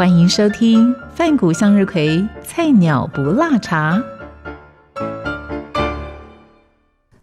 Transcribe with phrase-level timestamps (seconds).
[0.00, 4.02] 欢迎收听饭谷向日葵菜鸟不辣茶。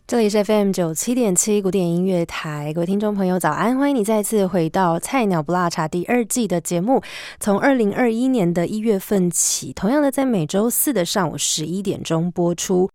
[0.05, 7.01] 这里是 FM 九七点七古典音乐台，各位听众朋友早安，欢迎你再次回到《菜鸟不辣茶》第二季的节目。
[7.39, 12.91] 从二零二一年的一月份起，同样的在每周四的上午十一点钟播出。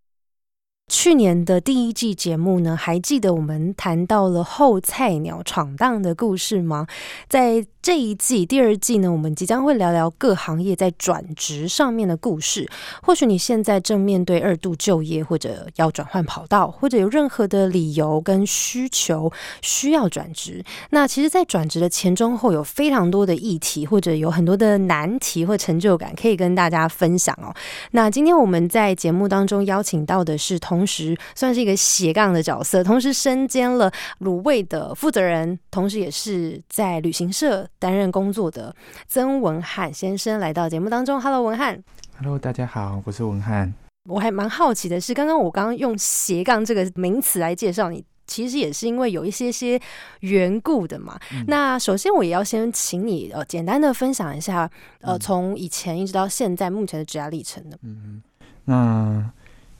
[0.93, 6.87] 去年的第一季节目呢，还记得我们谈到了后菜鸟闯荡的故事吗？
[7.31, 12.69] 在这一季第二季呢，我们即将会聊聊各行业在转职上面的故事。
[13.03, 20.63] 或许你现在正面对二度就业，或者要转换跑道，或者有任何的理由跟需求需要转职。
[20.91, 27.53] 那其实，在转职的前中后，有非常多的议题，或者有很多的难题或成就感可以跟大家分享哦。
[27.93, 37.69] 那今天我们在节目当中邀请到的是，同时算是一个斜杠的角色，同时身兼了卤味的负责人，同时也是在旅行社。
[37.79, 38.75] 担任工作的
[39.09, 41.83] 曾文翰先生来到节目当中，Hello，文翰
[42.17, 43.75] ，Hello，大家好，我是文翰。
[44.09, 49.81] 我还蛮好奇的是，刚刚我刚刚用斜杠这个名词来介绍你，其实也是因为有一些些
[50.21, 51.19] 缘故的嘛。
[51.47, 57.77] 那首先我也要先请你呃简单的分享一下，呃，从以前一直到现在目前的职业历程的。
[57.83, 58.23] 嗯，
[58.65, 59.31] 那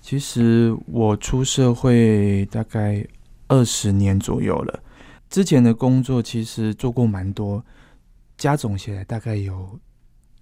[0.03, 3.07] 其实我出社会大概
[3.49, 4.83] 二十年左右了，
[5.31, 7.65] 之前的工作其实做过蛮多。
[8.39, 9.79] 加总起来大概有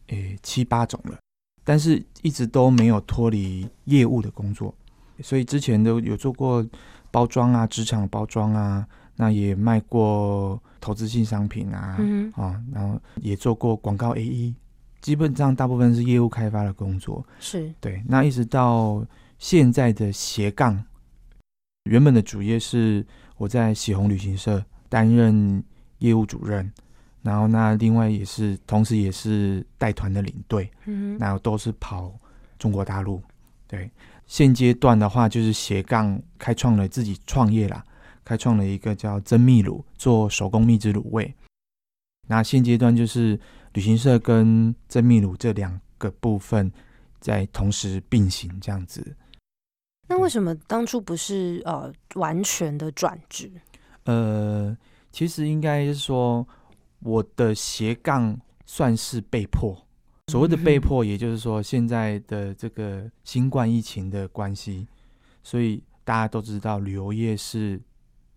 [0.07, 1.19] 诶七八种了，
[1.63, 4.75] 但是一直都没有脱离业务的工作，
[5.21, 6.67] 所以之前都有做过
[7.11, 8.87] 包装啊，职场包装啊，
[9.17, 11.99] 那也卖过投资性商品啊，
[12.37, 14.55] 啊，然后也做过广告 A E，
[15.03, 18.03] 基本上大部分是业务开发的工作，是对。
[18.09, 19.05] 那一直到
[19.41, 20.85] 现在的斜杠，
[21.85, 23.05] 原本的主业是
[23.39, 25.65] 我在喜虹旅行社担任
[25.99, 26.71] 业务主任。
[27.23, 32.15] 然后那另外也是，同时也是带团的领队，嗯，然后都是跑
[32.59, 33.21] 中国大陆。
[33.67, 33.91] 对，
[34.27, 37.83] 现阶段的话就是斜杠开创了自己创业啦，
[38.23, 41.35] 开创了一个叫真蜜卤，做手工蜜汁卤味。
[42.29, 43.41] 那现阶段就是
[43.73, 46.71] 旅行社跟真蜜卤这两个部分
[47.21, 49.17] 在同时并行这样子。
[50.11, 53.51] 那为什么当初不是呃完全的转职？
[54.05, 54.77] 呃，
[55.11, 56.47] 其实应该是说。
[57.03, 59.75] 我的斜杠算是被迫，
[60.27, 64.87] 所谓的被迫，也就是说现在的这个新冠疫情的关系，
[65.43, 67.81] 所以大家都知道旅游业是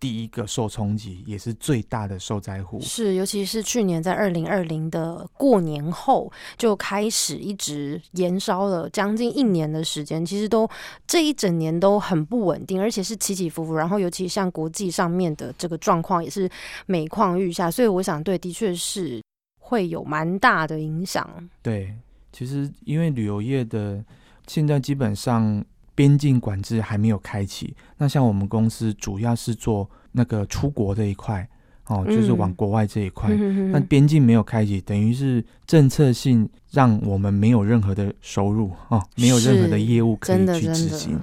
[0.04, 2.78] 第一个受冲击，也是最大的受灾户。
[2.78, 10.68] 是，尤其是去年在二零二零的过年后就开始一直延烧了将近一年的时间，其实都
[11.06, 13.72] 这一整年都很不稳定，而且是起起伏伏。
[13.76, 16.46] 然后尤其像国际上面的这个状况也是
[16.84, 19.22] 每况愈下，所以我想对，的确是
[19.58, 21.26] 会有蛮大的影响。
[21.62, 21.94] 对，
[22.30, 24.04] 其实因为旅游业的
[24.46, 25.64] 现在基本上。
[25.94, 31.48] 边境管制还没有开启，那像我们公司主要是做那个出国这一块，
[31.86, 33.30] 哦，就是往国外这一块。
[33.34, 41.18] 那边境没有开启，等于是政策性让我们没有任何的收入哦，没有任何的业务可以去执行。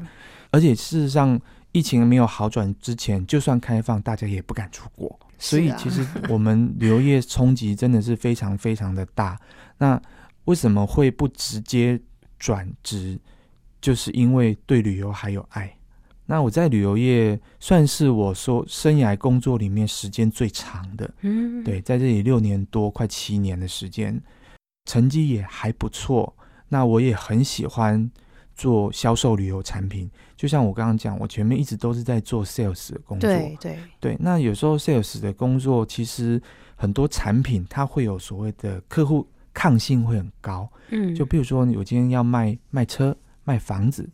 [0.52, 1.40] 而且事实上，
[1.72, 5.20] 疫情没有好转之前，就算开放，大家也不敢出国。
[5.38, 9.40] 所以其实我们旅游业冲击真的是非常非常的大。
[9.78, 10.00] 那
[10.46, 12.00] 为什么会不直接
[12.38, 13.20] 转职？
[13.82, 15.76] 就是因为对旅游还有爱，
[16.28, 24.22] 那我在旅游业算是我说生涯工作里面时间最长的，嗯，对，在这里六年多，快七年的时间，
[24.86, 26.32] 成绩也还不错。
[26.70, 28.10] 那我也很喜欢
[28.56, 34.18] 做销售旅游产品，就像我刚刚讲，我前面一直都是在做 sales 的工作，对对对。
[34.20, 36.40] 那有时候 sales 的工作，其实
[36.76, 43.18] 很多产品它会有所谓的客户抗性会很高，嗯，就比如说我今天要卖卖车。
[43.44, 44.10] 卖房子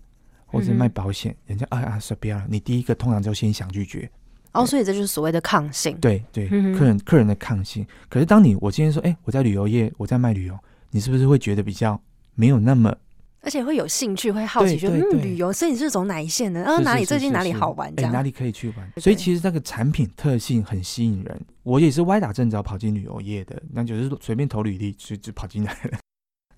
[0.45, 4.09] 或者卖保险，人家啊啊说不要了，你第一个通常就先想拒绝。
[4.53, 5.97] 哦，所以这就是所谓的抗性。
[5.99, 7.85] 对对，客人客人的抗性。
[8.09, 10.57] 可是当你我今天说，哎，我在旅游业，我在卖旅游，
[10.89, 12.01] 你是不是会觉得比较
[12.33, 12.95] 没有那么
[13.41, 16.61] 而且会有兴趣，会好奇，说嗯，旅游，所以你是走哪一线的？
[16.61, 17.93] 然后哪里最近哪里好玩？
[17.95, 18.91] 这样哪里可以去玩？
[18.97, 21.39] 所以其实那个产品特性很吸引人。
[21.63, 25.99] 我也是歪打正着跑进旅游业的，那就是随便投履历就就跑进来了。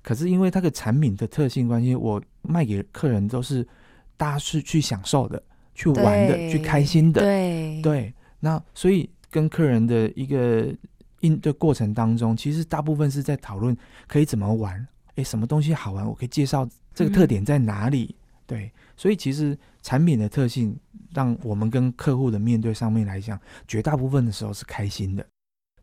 [0.09, 3.63] 可是因为它的产品的特性关系，我卖给客人都是
[4.17, 5.39] 大家是去享受的、
[5.75, 7.21] 去玩的、去开心的。
[7.21, 10.65] 对对，那所以跟客人的一个
[11.19, 13.77] 应对过程当中，其实大部分是在讨论
[14.07, 14.83] 可以怎么玩。
[15.13, 16.03] 哎，什么东西好玩？
[16.03, 18.15] 我可以介绍这个特点在哪里？
[18.47, 20.75] 对，所以其实产品的特性，
[21.13, 25.23] 让我们跟客户的面对上面来讲，绝大部分的时候是开心的。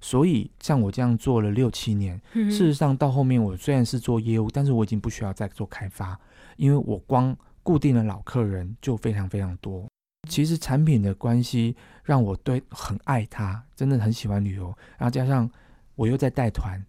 [0.00, 6.18] 所以像我这样做了六七年，事实上到后面我虽然是做业务，但是我已经不需要再做开发，
[6.56, 9.86] 因为我光固定的老客人就非常非常多。
[10.28, 15.48] 其实产品的关系让我对很爱它，真的很喜欢旅游，然后加上
[15.94, 16.84] 我又在带团。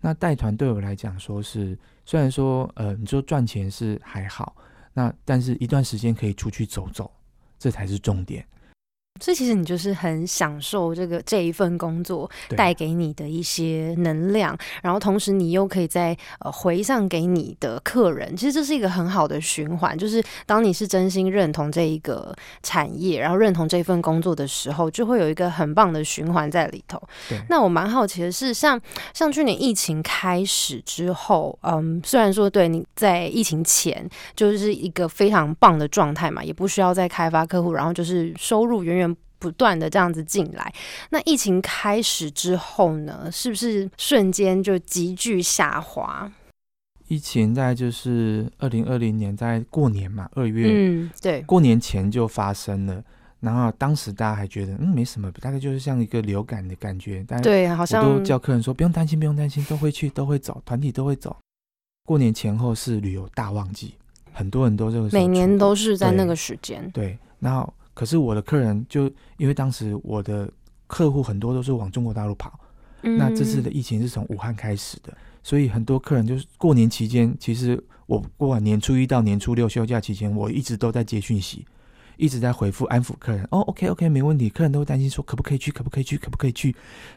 [0.00, 4.54] 那带团对我来讲，说是虽然说，呃，你说赚钱是还好，
[4.92, 7.10] 那但是一段时间可以出去走走，
[7.58, 8.46] 这才是重点。
[9.20, 19.96] 所以其实你就是很享受这个这一份工作带给你的一些能量，然后同时你又可以在呃回向给你的客人，其实这是一个很好的循环。
[19.96, 27.00] 就是当你是真心认同这一个产业，然后认同这份工作的时候，就会有一个很棒的循环在里头。
[27.48, 28.80] 那我蛮好奇的是，像
[29.14, 39.05] 像去年疫情开始之后，嗯，虽然说对你在疫情前就是一个非常棒的状态嘛，也不需要再开发客户，然后就是收入远远。
[39.46, 40.74] 不断的这样子进来，
[41.10, 46.28] 那疫情开始之后呢，是不是瞬间就急剧下滑？
[47.06, 53.00] 疫情在就是二零二零年在过年嘛，二月，嗯，对，过年前就发生了。
[53.38, 57.24] 然后当时大家还觉得嗯没什么，大概就是像一个流感的感觉。
[57.28, 61.36] 但对，好像都叫客人说不用担心，不用担心，都会去，都会走，团体都会走。
[62.04, 63.94] 过年前后是旅游大旺季，
[64.32, 66.90] 很多人都这个每年都是在那个时间。
[66.90, 67.72] 对，然后。
[67.96, 70.52] 可是我的客人就因为当时我的
[70.86, 72.60] 客户很多都是往中国大陆跑，
[73.00, 81.64] 那这次的疫情是从武汉开始的，所以很多客人就是过年期间，其实我过完年初一到年初六休假期间，我一直都在接讯息，
[82.18, 83.42] 一直在回复安抚客人。
[83.50, 84.50] 哦，OK OK，没问题。
[84.50, 86.70] 客人都会担心说可不可以去，可不可以去，可不可以去。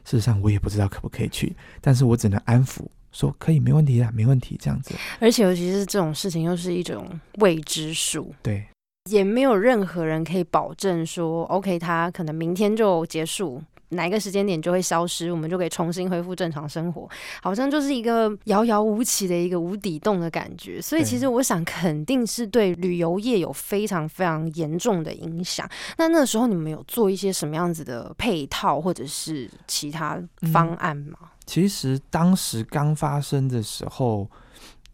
[0.06, 4.96] 事实上我也不知道可不可以去，但是我只能安抚说可以，没问题的，没问题这样子。
[5.20, 7.08] 而且尤其是这种事情，又是一种
[7.40, 8.34] 未知数。
[8.42, 8.66] 对。
[9.10, 17.10] 也没有任何人可以保证说，OK，它可能明天就结束，哪一个时间点就会消失，我们就可以重新恢复正常生活，
[17.42, 20.82] 好像就是一个遥遥无期的一个无底洞的感觉。
[20.82, 25.68] 所以，其实我想，肯定是对旅游业有非常非常严重的影响。
[25.98, 30.22] 那那时候，你们有做一些什么样子的配套或者是其他
[30.54, 31.18] 方案吗？
[31.46, 34.30] 其实当时刚发生的时候。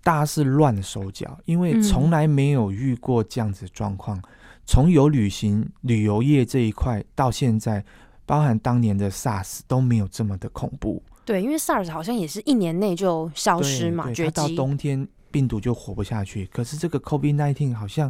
[0.05, 4.21] 大家是乱手脚，因为从来没有遇过这样子状况。
[4.63, 7.83] 从有旅行旅游业这一块到现在，
[8.23, 11.01] 包含当年的 SARS 都没有这么的恐怖。
[11.25, 16.45] 对，因为 SARS 好像也是一年内就消失嘛，绝到冬天病毒就活不下去。
[16.53, 18.07] 可是这个 COVID-19 好像，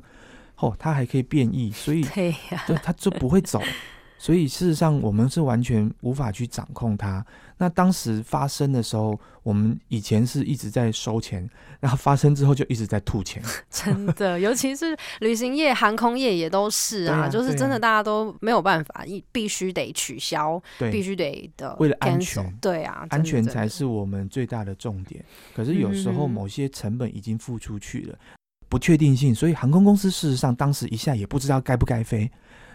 [0.58, 3.62] 哦，它还可以变异，所以 对呀，它就不会走。
[4.18, 7.26] 所以事实上，我们是完全无法去掌控它。
[7.58, 11.50] 那当时发生的时候，我们以前是一直在收钱，
[11.80, 13.42] 然后发生之后就一直在吐钱。
[13.72, 20.62] 真的，尤其是旅行业、航空业也都是啊，就是真的大家都没有办法，一必须得取消，
[20.92, 25.24] 必须得的，为了安全，对啊，安全才是我们最大的重点。
[25.56, 28.18] 可是有时候某些成本已经付出去了，
[28.68, 32.30] 不确定性，所以航空公司事实上当时一下也不知道该不该飞。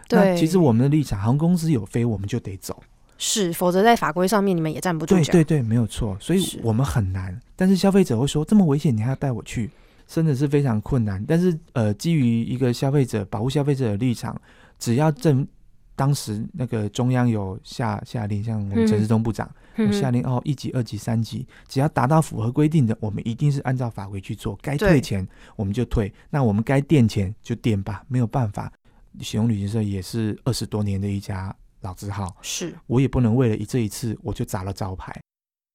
[0.09, 2.83] 那其实我们的立场，航空公司有飞，我们就得走，
[3.23, 5.31] 是，否则在法规上面你们也站不住脚。
[5.31, 7.39] 对对对，没有错，所以我们很难。
[7.55, 9.71] 但是消费者会说这么危险，你还要带我去，
[10.07, 11.23] 真的是非常困难。
[11.29, 14.41] 但是呃，基于一个消费者保护消费者的立场，
[14.79, 15.47] 只要政
[15.95, 24.59] 当时那个中央有下下令，像我们陈世忠部长有下令哦，一级、二级、三级，只要达到符合规定的，我们一定是按照法规去做。
[24.63, 28.73] 该退钱我们就退，那我们该垫钱就垫吧，没有办法。
[29.21, 35.13] 喜用旅行社也是二十多年的一家老字号，是我也不能为了一这一次我就砸了招牌。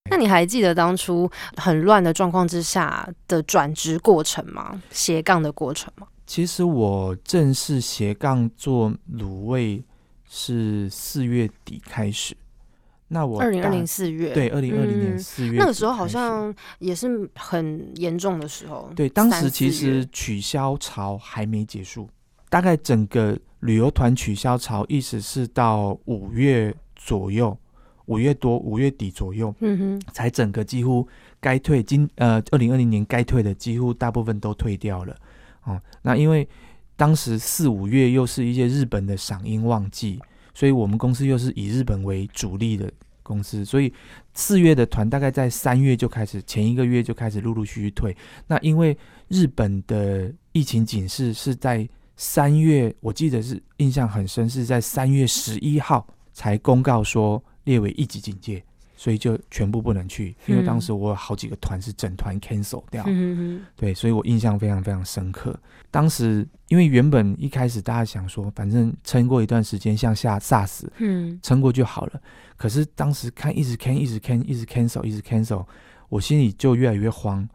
[0.10, 4.82] 那你还记得当初很乱的状况之下的转职过程吗？
[4.92, 6.08] 斜杠的过程吗？
[6.28, 9.84] 其实我正式斜杠做卤味
[10.30, 12.38] 是四月底开始。
[13.08, 18.92] 那我二零二零四月对二零二零年四月那个时候好像也是很严重的时候。
[18.96, 22.10] 对，当时其实取消潮还没结束。
[22.56, 27.58] 大概整个旅游团取消潮，意思是到五月左右，
[28.06, 31.06] 五月多五月底左右，嗯哼，才整个几乎
[31.42, 35.14] 该退今呃二零二零年该退的几乎大部分都退掉了
[35.66, 35.78] 哦。
[36.02, 36.48] 那因为
[36.96, 40.18] 当时四五月又是一些日本的赏樱旺季，
[40.54, 42.90] 所以我们公司又是以日本为主力的
[43.22, 43.92] 公司，所以
[44.34, 48.16] 四月的团大概在三月就开始，前一个月就开始陆陆续续退。
[48.48, 48.98] 那因为
[49.28, 51.86] 日本的疫情警示是在
[52.18, 58.64] 三月，我记得是印象很深，是在三月十一号才公告说列为一级警戒。
[58.98, 65.54] 所以就全部不能去，因为当时我有好几个团是整团 cancel 掉，嗯对，所以我印象非常非常深刻。
[65.92, 72.22] 当时因为原本一开始大家想说，反正撑过一段时间，像下 SARS，嗯，撑过就好了。
[72.56, 75.66] 可是当时看一直 can 一直 can 一直 cancel 一直 cancel，
[76.08, 77.48] 我心里就越来越慌。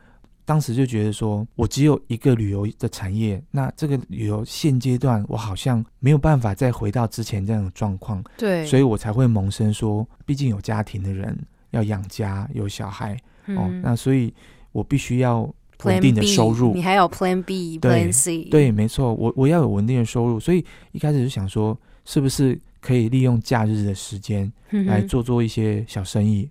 [0.44, 11.38] 当时就觉得说，我只有一个旅游的产业，那这个旅游现阶段我好像没有办法再回到之前这样的状况，对，所以我才会萌生说，毕竟有家庭的人
[11.70, 13.14] 要养家，有小孩
[13.46, 14.32] 哦，嗯那所以
[14.72, 15.42] 我必须要
[15.84, 16.74] 稳定的收入。
[16.74, 16.82] 你。
[16.82, 26.48] 还有 Plan B、Plan C，对，没错，我我要有稳定的收入，所以一开始就想说，是不是可以利用假日的时间来做做一些小生意？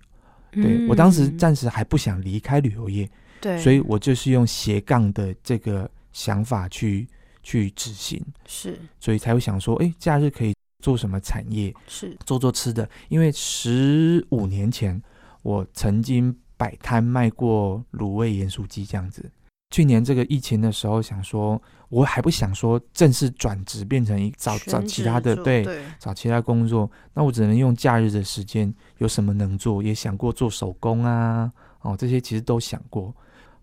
[0.52, 3.08] 对我当时嗯暂时还不想离开旅游业，
[3.40, 7.08] 对，所以我就是用斜杠的这个想法去
[7.42, 8.78] 去执行，是。
[8.98, 11.74] 所以才会想说，哎，假日可以做什么产业？
[11.86, 12.16] 是。
[12.26, 15.00] 做做吃的，因为十五年前
[15.42, 19.30] 我曾经摆摊卖过卤味盐酥鸡这样子。
[19.70, 25.64] 去年这个疫情的时候，想说我还不想说正式转职变成一找找其他的对。
[25.98, 31.50] 找其他工作，那我只能用假日的时间有什么能做，也想过做手工啊，
[31.82, 33.14] 哦这些其实都想过。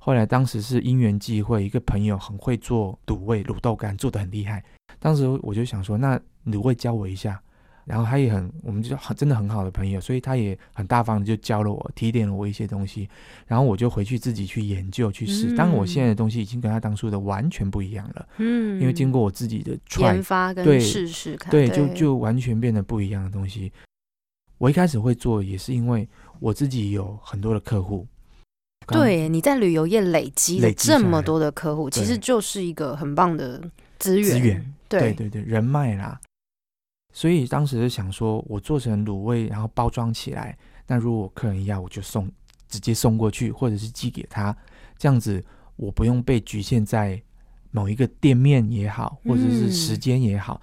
[0.08, 4.64] 后来当时是因缘际会，一个朋友很会做卤味、卤豆干，做的很厉害。
[5.00, 7.38] 当时我就想说，那卤味教我一下。
[7.84, 13.10] 然后他也很，我们就很真的很好的朋友，所以他也很大方的就教了我，提点了我一些东西。
[13.48, 15.54] 然后我就回去自己去研究去试。
[15.54, 23.74] 嗯当然我现在的东西已经跟他当初的完全不一样了，嗯，因为经过我自己的研发跟对试试看，对，就就完全变得不一样的东西。
[24.58, 26.08] 我一开始会做，也是因为
[26.40, 28.08] 我自己有很多的客户。
[28.88, 33.62] 刚，对，你在旅游业累积了这么多的客户，其实就是一个很棒的
[34.00, 34.29] 资源。
[34.32, 36.20] 资源对对对对，人脉啦。
[37.13, 40.58] 所以当时就想说，我做成卤味，然后包装起来。
[40.88, 42.32] 那如果客人要，我就送，
[42.70, 44.56] 直接送过去，或者是寄给他。
[44.98, 45.44] 这样子，
[45.75, 47.22] 我不用被局限在
[47.72, 50.62] 某一个店面也好，或者是时嗯间也好，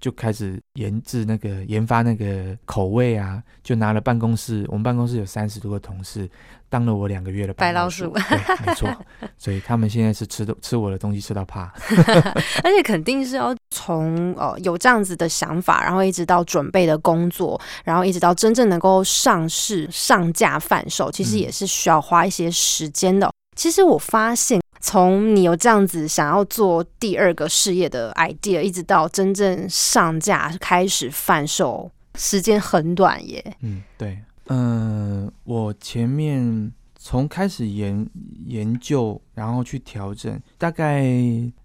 [0.00, 6.28] 就开始研制那个研发那个口味啊，就拿了办公室，我们办公室有三十多个同事，
[6.68, 8.88] 当了我两个月的白老鼠，对，没错，
[9.36, 11.72] 所以他们现在是吃的吃我的东西吃到怕，
[12.64, 21.40] 而且肯定是要从呃有这样子的想法，然后一直到准备的工作，然后一直到真正能够上市、上架贩售，其实嗯。
[21.40, 23.30] 也是需要花一些时间的。
[23.60, 33.54] 其实我发现，从你有这样子想要做第二个事业的 idea，一直到真正上架开始贩售，时间很短耶。
[33.60, 38.08] 嗯，对，嗯、我前面从开始研
[38.46, 41.04] 研究，然后去调整，大概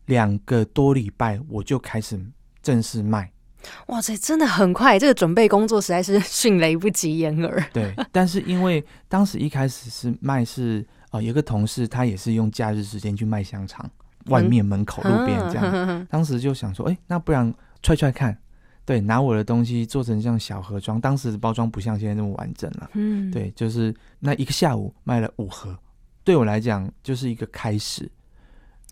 [0.08, 2.20] 两个多礼拜，我就开始
[2.62, 3.32] 正式卖。
[3.88, 7.64] 哇塞，真的很快，这个准备工作实在是 迅雷不及掩耳。
[7.74, 13.90] 对，但是因为当时一开始是卖是呃，有个同事他也是用假日时间去卖香肠，
[14.28, 15.64] 外面门口路边这样。
[15.88, 18.38] 样，当时就想说，哎、那不然踹踹看，
[18.84, 22.90] 对，拿我的东西做成像小盒装，当时的包装不像现在那么完整了。
[22.94, 25.78] 嗯，对，就是那一个下午卖了五盒，
[26.24, 28.10] 对我来讲就是一个开始。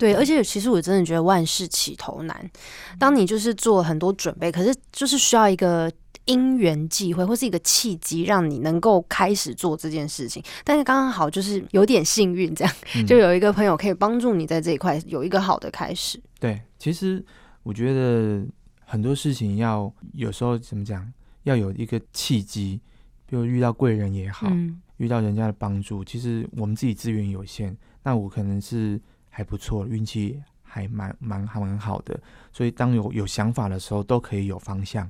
[0.04, 2.52] 对，而且其实我真的觉得万事起头难。
[3.00, 5.90] 当你就是做了很多准备，可是就是需要一个
[6.26, 10.44] 因缘际会或是一个契机，让你能够开始做这件事情。
[10.66, 16.22] 但是刚刚好就是有点幸运，这样、嗯就有一个朋友可以帮助你在这一块有一个好的开始。
[16.38, 17.24] 对，其实
[17.64, 18.46] 我觉得
[18.84, 21.10] 很多事情要有时候怎么讲，
[21.44, 22.82] 要有一个契机，
[23.26, 26.04] 比如遇到贵人也好，嗯，遇到人家的帮助。
[26.04, 29.00] 其实我们自己资源有限，那我可能是
[29.36, 32.20] 还不错，运气还蛮蛮还蛮好的，
[32.52, 35.10] 所以当有有想法的时候，都可以有方向。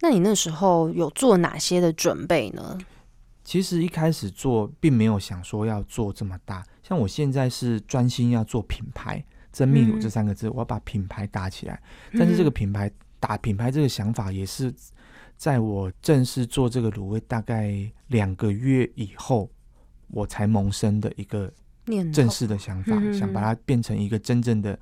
[0.00, 2.76] 那你那时候有做哪些的准备呢？
[3.44, 6.64] 其实一开始做，并没有想说要做这么大。
[6.82, 11.80] 像我现在是专心要做品牌，真秘鲁嗯这三个字，我要把品牌打起来。
[12.18, 14.74] 但是这个嗯品牌打品牌这个想法，也是
[15.36, 17.72] 在我正式做这个卤味大概
[18.08, 19.48] 两个月以后，
[20.08, 21.52] 我才萌生的一个
[21.90, 24.78] 念正式的想法，嗯想把它变成一个真正的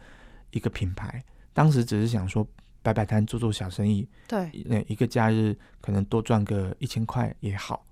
[0.51, 1.25] 一个品牌。
[1.53, 2.47] 当时只是想说
[2.83, 7.85] 摆摆摊做做小生意，对，那一个假日可能多赚个一千块也好。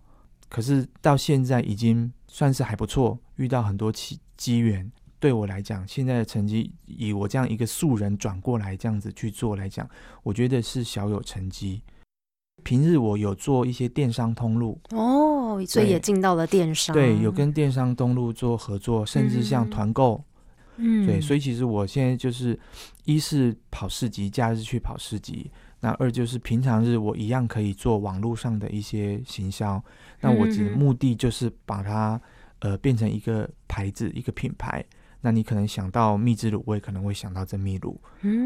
[0.48, 4.92] 可是到现在已经算是还不错，遇到很多机机缘。
[5.18, 9.88] 对我来讲，现在的成绩以我这样一个素人转过来这样子去做来讲，
[10.22, 11.82] 我觉得是小有成绩。
[12.66, 14.76] 平日我有做一些电商通路。
[14.90, 20.20] 哦，所以也进到了电商，对，有跟电商通路做合作，甚至像团购，
[20.74, 22.58] 嗯，对，所以其实我现在就是
[23.04, 25.48] 一是跑市集，假日去跑市集。
[25.78, 29.80] 那二就是平常日我一样可以做网络上的一些行销，
[30.20, 32.20] 那我只目的就是把它
[32.58, 34.84] 呃变成一个牌子一个品牌。
[35.20, 37.94] 那你可能想到蜜汁卤，我也可能会想到真蜜卤，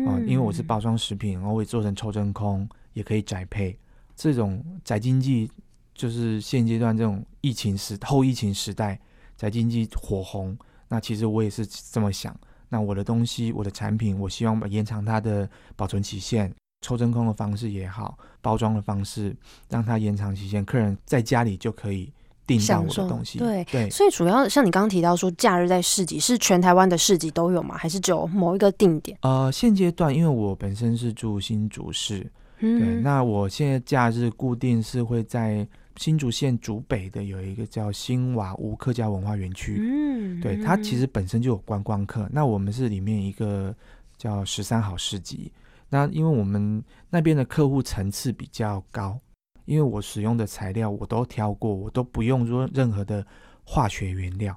[0.07, 3.79] 啊，因为我是包装食品，然后会做成抽真空，也可以宅配。
[4.21, 5.51] 这种宅经济
[5.95, 9.01] 就是现阶段这种疫情时后疫情时代
[9.35, 10.55] 宅经济火红，
[10.89, 12.39] 那其实我也是这么想。
[12.69, 16.55] 那我的东西我的产品，我希望延长它的保存期限。
[16.83, 19.35] 抽真空的方式也好，包装的方式
[19.69, 22.13] 让它延长期限，客人在家里就可以
[22.47, 23.39] 订到我的东西。
[23.39, 27.77] 对对，所以主要像你刚刚提到说，假日在市集是全台湾的市集都有吗？
[27.77, 29.19] 还是只有某一个定点？
[29.23, 39.79] 呃，现阶段因为我本身是住新竹市，对，那我现在假日固定是会在新竹县竹北的有一个叫新瓦屋客家文化园区。
[39.81, 42.29] 嗯，对，它其实本身就有观光客。
[42.33, 43.75] 那我们是里面一个
[44.17, 45.51] 叫十三好市集。
[45.89, 49.19] 那因为我们那边的客户层次比较高，
[49.65, 53.27] 因为我使用的材料我都挑过，我都不用说任何的
[53.65, 54.57] 化学原料，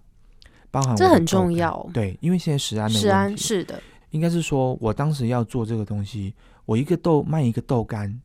[0.69, 1.89] 包含这很重要。
[1.91, 3.81] 对，因为现在食安的食安是的，
[4.12, 8.22] 应该是说我当时要做这个东西，我一个豆卖一个豆干，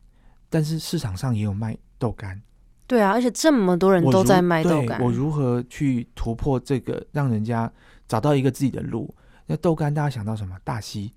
[0.49, 2.41] 但是市场上也有卖豆干。
[2.87, 7.71] 对啊，而且这么多人都在卖豆干，我如何去突破这个，让人家
[8.07, 9.13] 找到一个自己的路？
[9.45, 10.57] 那豆干大家想到什么？
[10.63, 11.13] 大溪。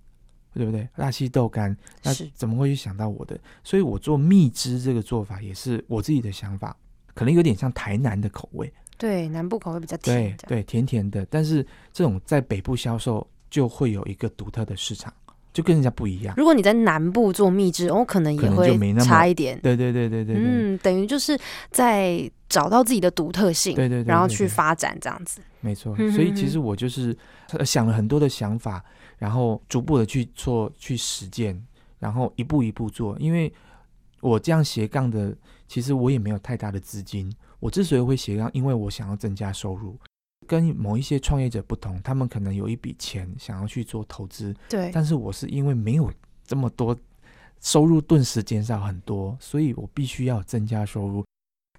[0.54, 0.86] 对不对？
[0.94, 3.40] 大溪豆干，那怎么会去想到我的？
[3.64, 6.76] 所以我做蜜汁这个做法也是我自己的想法，
[7.14, 8.70] 可能有点像台南的口味。
[8.98, 11.24] 对，南部口味比较甜，对对，甜甜的。
[11.30, 15.10] 但是这种在北部销售就会有一个独特的市场，
[15.52, 16.34] 就跟人家不一样。
[16.36, 19.58] 如果你在南部做蜜汁，哦，可能也会差一点。
[19.60, 21.38] 对对对对对，嗯，等于就是
[21.70, 25.40] 在找到自己的独特性，对对，然后去发展这样子。
[25.60, 27.16] 没错，所以其实我就是
[27.64, 28.84] 想了很多的想法。
[29.18, 31.64] 然后逐步的去做、去实践，
[32.00, 33.16] 然后一步一步做。
[33.20, 33.52] 因为
[34.20, 35.32] 我这样斜杠的，
[35.68, 37.32] 其实我也没有太大的资金。
[37.60, 39.96] 我之所以会斜杠，因为我想要增加收入。
[40.52, 44.90] 跟某一些创业者不同，他们可能有一笔钱想要去做投资，对。
[44.92, 46.12] 但是我是因为没有
[46.46, 46.94] 这么多
[47.62, 51.24] 收入，顿时减少很多，所以我必须要增加收入。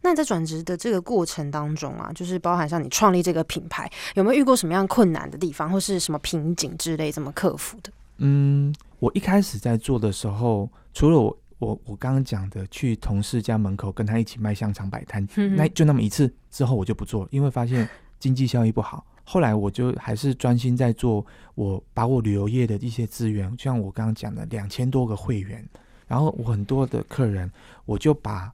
[0.01, 7.91] 那在转职的这个过程当中啊，就是包含像你创立这个品牌，有没有遇过什么样困难的地方，或是什么瓶颈之类，怎么克服的？
[8.17, 17.87] 嗯，我一开始在做的时候，除了我我我刚刚讲的去同事家门口跟他一起卖香肠摆摊，那就那么一次之后，我就不做了，因为发现
[18.23, 19.05] 经济效益不好。
[19.25, 25.67] 后来我就还是专心在做，我把我旅游业的一些资源，就像我刚刚讲的两千多个会员，
[26.07, 27.51] 然后我很多的客人，
[27.83, 28.49] 我就把。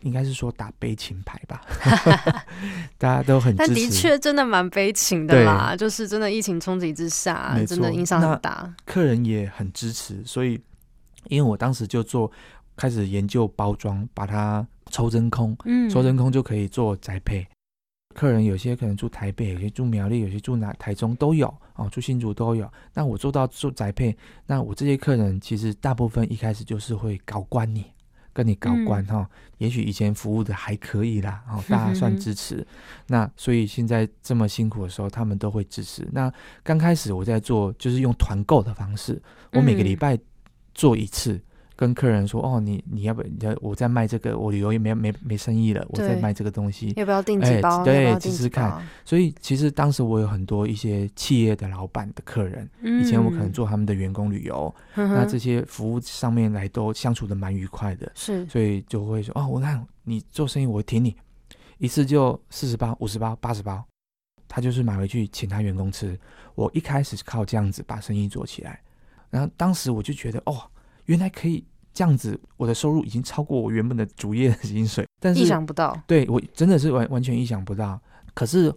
[0.00, 1.62] 应该是说打悲情牌吧，
[2.98, 3.56] 大家都很。
[3.56, 8.70] 但的确真的蛮悲情的啦，就是真的疫情冲击之下，真的影响很大。
[8.84, 10.60] 客人也很支持，所以
[11.30, 12.30] 因为我当时就做
[12.76, 17.46] 开始研究包装，把它抽真空，嗯，抽真空就可以做宅配。
[18.14, 22.70] 客人有些可能住台北，有些住苗栗，有些住哪台中都有哦，住新竹都有。
[22.94, 27.84] 那我做到做宅配，那我这些客人其实大部分一开始就是会搞关你。
[28.32, 32.66] 跟你搞关哈，也许以前服务的还可以啦，哦， 大家算支持。
[33.06, 36.04] 那所以现在这么辛苦的时候，他们都会支持。
[36.10, 36.28] 那
[36.64, 39.22] 刚开始我在做，就是用团购的方式，
[39.52, 40.18] 我每个礼拜
[40.74, 41.40] 做一次。
[41.76, 43.56] 跟客人说哦，你你要不要？
[43.60, 47.84] 我在卖这个，我旅游也没没没生意了，我在卖这个东西，要不要订几包？
[47.84, 48.80] 对，试试看。
[49.04, 61.16] 所以其实当时我有很多一些企业的老板的客人，以前我可能做他们的员工旅游，那这些服务上面来都相处的蛮愉快的，是，所以就会说哦，我看你做生意，我挺你，
[61.78, 63.84] 一次就四十包、五十包、八十包，
[64.46, 66.16] 他就是买回去请他员工吃。
[66.54, 68.80] 我一开始是靠这样子把生意做起来，
[69.28, 70.56] 然后当时我就觉得哦。
[71.06, 78.00] 原来可以这样子，我的收入已经超过我原本的主业的薪水， 但是意想不到，对我真的是完完全意想不到。
[78.34, 78.74] 可是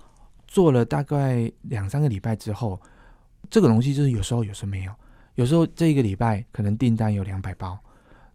[0.47, 2.79] 做了大概两三个礼拜之后，
[3.49, 4.91] 这个东西就是有时候有时候没有，
[5.35, 7.77] 有时候这一个礼拜可能订单有两百包，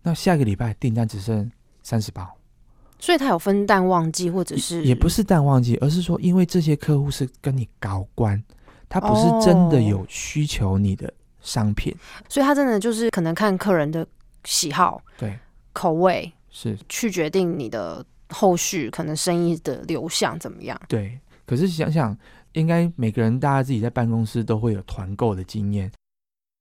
[0.03, 1.49] 那下个礼拜订单只剩
[1.83, 2.29] 三十包，
[2.99, 8.43] 所以它有分淡旺季或者是也不是淡旺季，而是说因为这些客户是跟你高关，
[8.89, 11.13] 他不是真的有需求你的。
[11.43, 11.95] 商品，
[12.29, 14.07] 所以他真的就是可能看客人的
[14.45, 15.39] 喜好、对，
[15.73, 20.81] 口味是，去决定你的后续可能生意的流向怎么样。
[20.89, 21.19] 对。
[21.45, 22.17] 可是想想，
[22.53, 25.91] 应该每个人大家自己在办公室都会有团购的经验。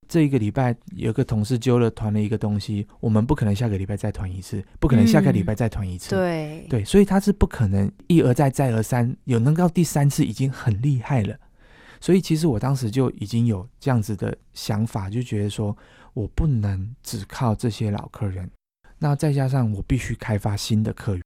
[0.08, 6.10] 这一个礼拜有个同事揪了团了一个东西，我们不可能下个礼拜再团一次，不可能下个礼拜再团一次。
[6.10, 11.34] 对对，所以他是不可能一而再再而三，有能到第三次已经很厉害了。
[12.02, 15.74] 所以其实我当时就已经有这样子的想法，就觉得说
[16.14, 18.50] 我不能只靠这些老客人，
[18.98, 21.22] 那再加上我必须开发新的客源，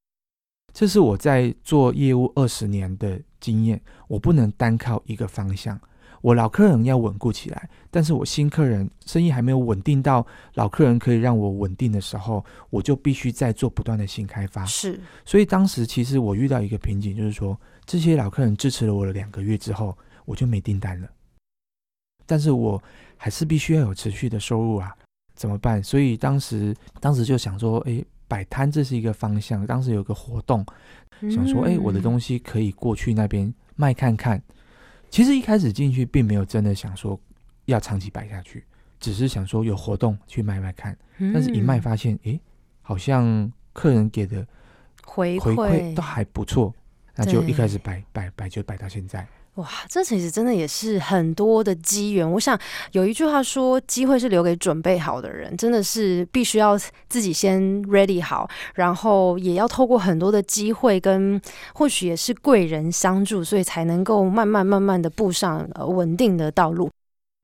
[0.71, 5.79] 这是我在做业务二十年的经验，我不能单靠一个方向。
[6.21, 14.63] 我老客人要稳固起来，但是我新客人生意还没有稳定到老客人可以让我稳定的时候，我就必须再做不断的新开发。
[14.65, 21.09] 是，所以当时其实我遇到一个瓶颈，就是说这些老客人支持了我了两个月之后，我就没订单了。
[22.25, 22.83] 但是我
[23.15, 24.93] 还是必须要有持续的收入啊，
[25.33, 25.81] 怎么办？
[25.81, 29.65] 所以当时当时就想说，诶，摆摊这是一个方向。
[29.65, 30.65] 当时有个活动，
[31.21, 34.41] 想说，诶，我的东西可以过去那边卖看看。
[35.09, 37.17] 其实一开始进去并没有真的想说
[37.63, 38.65] 要长期摆下去，
[38.99, 40.95] 只是想说有活动去卖卖看。
[41.33, 42.37] 但是一卖发现，诶，
[42.81, 44.45] 好像客人给的
[45.05, 46.75] 回回馈都还不错，
[47.15, 49.25] 那就一开始摆摆摆就摆到现在。
[49.57, 52.31] 哇，这其实真的也是很多的机缘。
[52.33, 52.57] 我想
[52.91, 56.77] 有一句话说，机会是留给准备好的人，真的是必须要
[57.09, 61.41] 自己先 ready 好，然后也要透过很多的机会跟
[61.73, 66.91] 或许也是贵人相助，所以才能够慢慢慢慢的步上呃稳定的道路。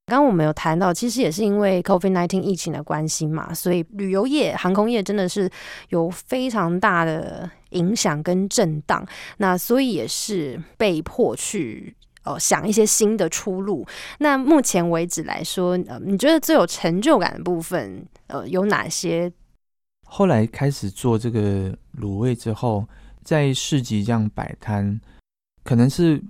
[0.06, 5.50] 刚刚我们有谈到，其实也是因为 COVID-19 疫情的关系嘛，所以旅游业、航空业真的是
[5.90, 9.04] 有非常大的影响跟震荡。
[9.38, 13.86] 那所以也是被迫去呃想一些新的出路。
[14.20, 19.32] 那目前为止来说，呃，你觉得最有成就感的部分，呃，有哪些？
[20.06, 22.88] 后来开始做这个卤味之后，
[23.24, 25.00] 在市集这样摆摊，
[25.64, 26.22] 可能是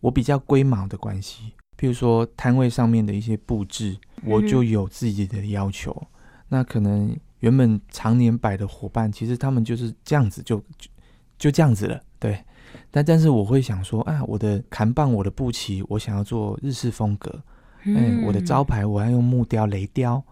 [0.00, 1.52] 我比较龟毛的关系。
[1.78, 5.96] 譬如说摊位上面的一些布置，我就有自己的要求。
[6.48, 10.90] 那可能原本常年摆的伙伴，其实他们就是这样子就，就
[11.38, 12.38] 就这样子了，对。
[12.90, 17.42] 但但是我会想说，啊，我的砍棒、我的布旗，我想要做日式风格，
[17.84, 20.22] 哎、我的招牌我要用木雕、雷雕，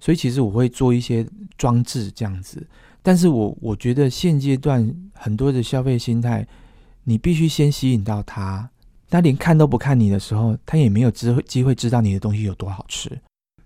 [0.00, 1.26] 所以其实我会做一些
[1.56, 2.66] 装置这样子。
[3.02, 6.46] 但是我我觉得现阶段很多的消费心态，
[7.04, 8.68] 你必须先吸引到他，
[9.10, 13.10] 他连看都不看你的时候，他也没有机会机会知道你的东西有多好吃。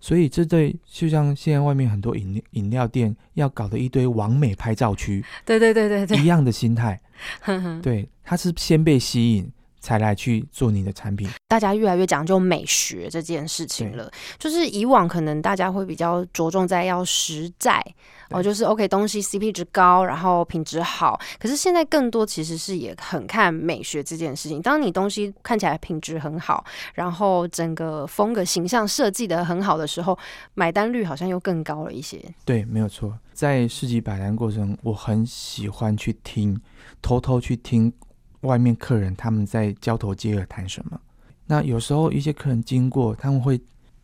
[0.00, 6.16] 所以这对就像现在外面很多饮饮料店要搞的一堆完美拍照区对对对对对。
[6.18, 7.00] 一，样的心态，
[7.82, 9.50] 对，他是先被吸引
[9.81, 11.29] 才来去做你的产品。
[11.49, 14.11] 大家越来越讲究美学这件事情了。
[14.38, 17.83] 就是以往可能大家会比较着重在要实在
[18.31, 21.19] 哦，就是 OK 东西 CP 值高，然后品质好。
[21.38, 24.61] 可是现在更多其实是也很看美学这件事情。
[24.61, 26.64] 当你东西看起来品质很好，
[26.95, 30.19] 然后整个风格形象设计的很好的时候，
[30.55, 32.23] 买单率好像又更高了一些。
[32.45, 33.19] 对，没有错。
[33.33, 36.61] 在市集摆摊过程，我很喜欢去听，
[37.01, 37.91] 偷偷去听
[38.40, 41.01] 外面客人他们在交头接耳谈什么。
[41.46, 43.61] 那有时候一些客人经过，他们会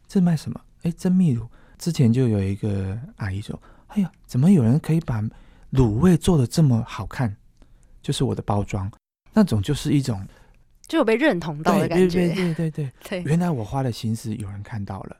[0.09, 0.61] 这卖什么？
[0.83, 1.47] 哎，真秘鲁。
[1.77, 5.23] 之前就有一个阿姨说：“哎呀，怎么有人可以把
[5.73, 7.37] 卤味做的这么好看？
[8.01, 8.91] 就是我的包装，
[9.33, 10.27] 那种就是一种
[10.87, 15.17] 就有被认同到的对对感觉，对对对对，对 原来我花了心思，有人看到了。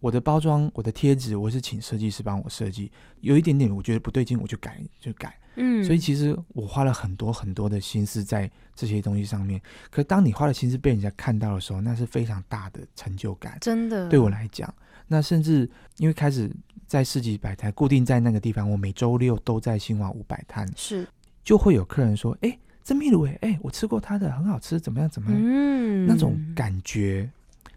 [0.00, 5.38] 我的包装，我的贴纸，我是请设计师帮我设计，有一点点我觉得不对劲，我就改就改。
[5.56, 9.60] 嗯所以其实我花了很多很多的心思在这些东西上面。
[9.90, 13.58] 可当你花了心思被人家看到的时候，那是非常大的成就感。
[13.60, 14.72] 真的对我来讲，
[15.06, 16.50] 那甚至因为开始
[16.86, 21.06] 在市集摆摊，固定在那个地方，我每周六都在新华五摆摊，是
[21.42, 27.28] 就会有客人说：“哎，真秘鲁哎，哎，我吃过它的，很好吃，怎么样怎么样？”嗯那种感觉，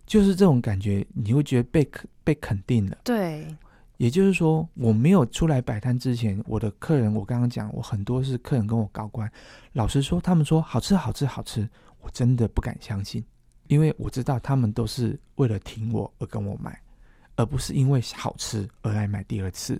[0.06, 2.98] 就是这种感觉，你会觉得被肯被肯定了。
[3.04, 3.48] 对
[4.00, 9.30] 也就是说，我没有出来摆摊之前，我的客人，我刚刚讲，我很多是客人跟我告官，
[9.74, 11.68] 老实说，他们说好吃好吃好吃，
[12.00, 13.22] 我真的不敢相信，
[13.68, 16.82] 因为我知道他们都是为了挺我而跟我买，
[17.36, 19.80] 而不是因为好吃而来买第二次。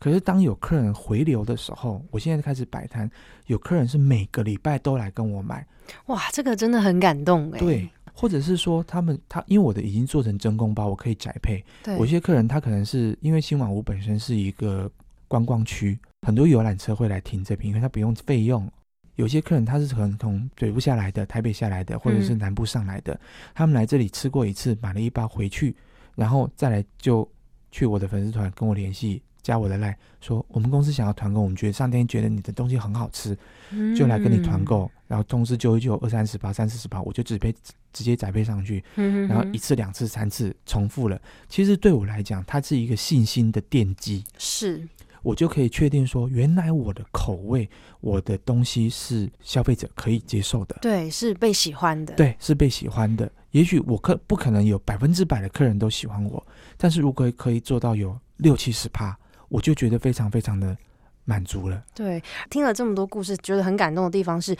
[0.00, 3.08] 可是当有客人回流的时候，我现在开始摆摊，
[3.46, 5.64] 有客人是每个礼拜都来跟我买，
[6.06, 7.58] 哇，这个真的很感动哎。
[7.60, 7.88] 对，
[8.20, 11.64] 或者是说他们他因为我的已经做成真空包，我可以宅配。
[11.84, 14.90] 对，有些客人他可能是因为新网屋本身是一个
[15.28, 18.68] 观光区，很多游览车会来停这边，因为它不用费用。
[19.14, 23.18] 有些客人他是可能从北部下来的、台北下来的，或者是嗯南部上来的，
[23.54, 25.76] 他们来这里吃过一次，买了一包回去，
[26.16, 27.28] 然后再来就
[27.70, 33.34] 去我的粉丝团跟我联系加我的赖，说我们公司想要团购，我们觉得上天觉得你的东西很好吃，
[33.70, 33.96] 嗯。
[33.96, 37.54] 就来跟你团购，然后通知就会就有二三十包、三四十包，我就直接
[37.90, 41.18] 直接载配上去，嗯，然后一次、两次、三次重复了。
[41.48, 44.86] 其实对我来讲，它是一个信心的奠基，是。
[45.22, 47.68] 我就可以确定说，原来我的口味、
[48.00, 53.30] 我的东西是消费者可以接受的，对，是被喜欢的，，对，是被喜欢的。
[53.50, 60.76] 也许我可不可能有百分之百的客人都喜欢我，但是如果可以做到有六七十趴，我就觉得非常非常的
[61.24, 61.82] 满足了。
[61.94, 64.56] 对，听了这么多故事，觉得很感动的地方是，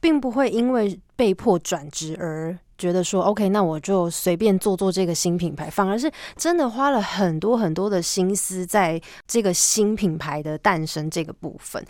[0.00, 11.80] 并不会因为被迫转职而觉得说 OK，那我就随便做做这个新品牌，反而是真的花了很多很多的心思在这个新品牌的诞生这个部分。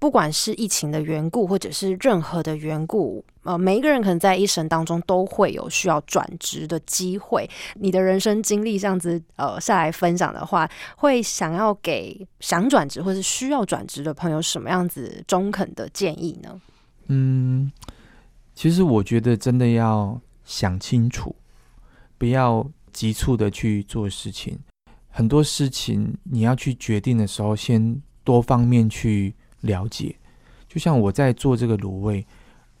[0.00, 7.48] 不管是疫情的缘故，或者是任何的缘故，呃，每一个人可能在一生当中都会有需要转职的机会。
[7.76, 16.60] 你的人生经历这样子呃下来分享的话，会想要给想转职或是需要转职的朋友什么样子中肯的建议呢？
[17.06, 17.70] 嗯，
[18.54, 21.34] 其实我觉得真的要想清楚，
[22.18, 24.58] 不要急促的去做事情。
[25.08, 30.12] 很多事情你要去决定的时候，先多方面去了解。
[30.68, 32.26] 就像我在做这个卤味，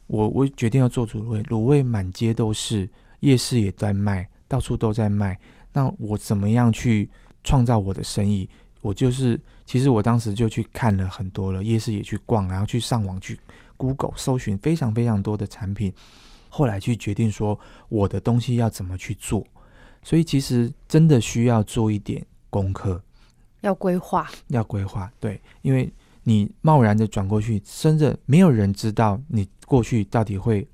[0.08, 5.38] 我我决定要做卤味，卤味满街都是，夜市也在卖，到处都在卖。
[5.72, 7.08] 那我怎么样去
[7.44, 8.50] 创造我的生意？
[8.80, 13.38] 我就是，其实我当时就去看了很多了，夜市也去逛，然后去上网去
[13.76, 15.92] Google 搜寻非常非常多的产品，
[16.50, 17.58] 后来去决定说
[17.88, 19.46] 我的东西要怎么去做。
[20.02, 23.02] 所以其实真的需要做一点功课，
[23.60, 25.10] 要规划，要规划。
[25.20, 25.92] 对，因为
[26.24, 30.66] 你贸然的转过去，真的没有人知道你过去到底会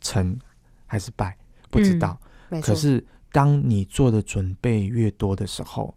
[0.00, 0.38] 成
[0.86, 1.36] 还是败，
[1.70, 2.18] 不知道。
[2.62, 5.96] 可，是当你做的准备越多的时候，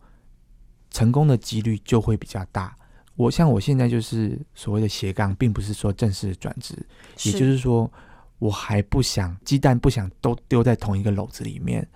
[0.89, 2.73] 成功的几率就会比较大。
[3.15, 6.73] 我像我现在就是所谓的斜杠，并不是说正式转职，
[7.23, 7.91] 也就是说，
[8.39, 11.87] 我还不想鸡蛋不想都丢在同一个篓子里面，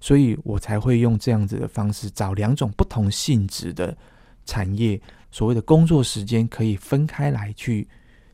[0.00, 3.96] 所以我才会用这样子的方式，找两种不同性质的
[4.44, 7.86] 产业，所谓的工作时间可以分开来去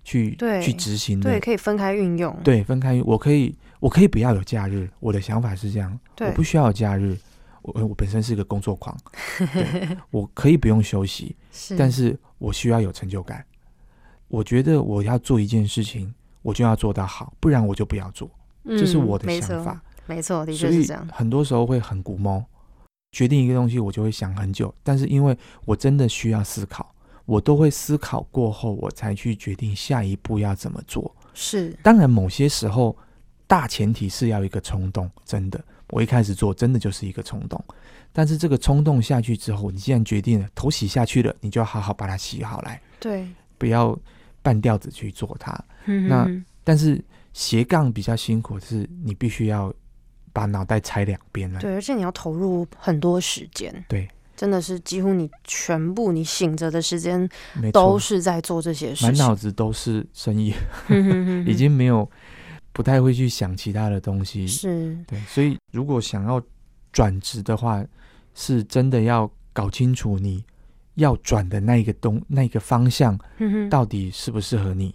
[0.04, 4.90] 去对去执行的对，可以分开运用，对，分开，我可以，我可以不要有假日。
[4.98, 7.16] 我的想法是这样，对我不需要有假日。
[7.62, 8.98] 我我本身是个工作狂，
[9.54, 13.44] 对我可以不用休息，是，但是我需要有成就感。
[14.26, 16.12] 我觉得我要做一件事情，
[16.42, 18.30] 我就要做到好，不然我就不要做。
[18.64, 22.44] 这是嗯我的想法，没错，的所以确是这样，很多时候会很古猫。
[23.12, 26.94] 决定一个东西，我就会想很久，但是因为我真的需要思考，
[27.26, 31.14] 我都会思考过后，我才去决定下一步要怎么做。
[31.34, 32.96] 是当然，某些时候
[33.46, 35.62] 大前提是要一个冲动，真的。
[35.90, 37.62] 我一开始做真的就是一个冲动，
[38.14, 43.28] 但是这个冲动下去之后，你既然决定了头洗下去了，你就要好好把它洗好来，对，
[43.58, 43.94] 不要
[44.42, 45.52] 半吊子去做它。
[45.86, 46.28] 嗯那
[46.64, 47.02] 但是
[47.32, 49.72] 斜杠比较辛苦，是你必须要
[50.32, 51.60] 把脑袋拆两边来。
[51.60, 57.28] 对，而且你要投入很多时间，对，真的是几乎你全部你醒着的时间，
[57.72, 60.54] 都是在做这些事满，脑子都是生意，
[61.46, 62.08] 已经没有
[62.72, 64.46] 不太会去想其他的东西。
[64.46, 64.96] 是。
[65.06, 66.40] 对，所以如果想要
[66.92, 67.84] 转职的话，
[68.34, 70.44] 是真的要搞清楚你
[70.94, 73.18] 要转的那一个东那个方向
[73.70, 74.94] 到底适不适合你，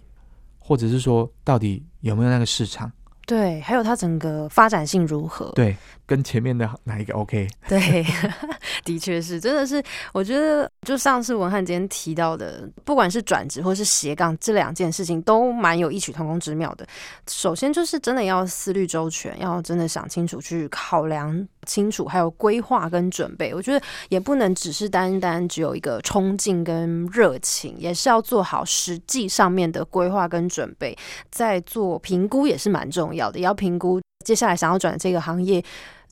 [0.58, 2.90] 或者是说到底有没有那个市场。
[3.26, 5.52] 对，还有它整个发展性如何？
[5.54, 5.76] 对，
[6.08, 7.46] 跟前面的哪一个 OK？
[7.68, 8.02] 对，
[8.82, 9.80] 的确是，真的是，
[10.14, 16.86] 我觉得就上次文翰今天提到的，不管是转职或是斜杠这两件事情，都蛮有异曲同工之妙的。
[17.30, 23.54] 首先就是真的要思虑周全，要真的想清楚，去考量清楚，还有规划跟准备。
[23.54, 30.96] 我觉得也不能只是单单只有一个冲劲跟热情，也是要做好实际上面的规划跟准备，
[31.30, 35.62] 在做评估也是蛮重要的，也要评估接下来想要转这个行业。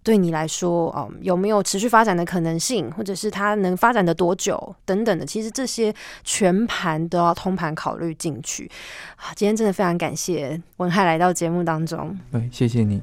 [0.06, 5.92] 对你来说，嗯，有没有持续发展的可能性，或者是它能发展的多久等等的，其实这些
[6.22, 8.70] 全盘都要通盘考虑进去
[9.16, 9.34] 啊。
[9.34, 13.02] 今天真的非常感谢文翰来到节目当中，对，谢谢你。